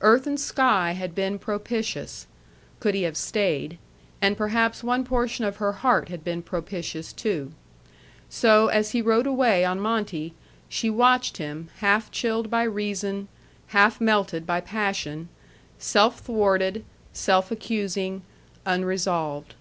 Earth 0.00 0.26
and 0.26 0.40
sky 0.40 0.92
had 0.92 1.14
been 1.14 1.38
propitious, 1.38 2.26
could 2.78 2.94
he 2.94 3.02
have 3.02 3.14
stayed; 3.14 3.76
and 4.22 4.34
perhaps 4.38 4.82
one 4.82 5.04
portion 5.04 5.44
of 5.44 5.56
her 5.58 5.72
heart 5.84 6.08
had 6.08 6.24
been 6.24 6.40
propitious 6.40 7.12
too. 7.12 7.52
So, 8.30 8.68
as 8.68 8.92
he 8.92 9.02
rode 9.02 9.26
away 9.26 9.62
on 9.66 9.78
Monte, 9.78 10.32
she 10.70 10.88
watched 10.88 11.36
him, 11.36 11.68
half 11.80 12.10
chilled 12.10 12.48
by 12.48 12.62
reason, 12.62 13.28
half 13.66 14.00
melted 14.00 14.46
by 14.46 14.62
passion, 14.62 15.28
self 15.78 16.20
thwarted, 16.20 16.82
self 17.12 17.50
accusing, 17.50 18.22
unresolved. 18.64 19.52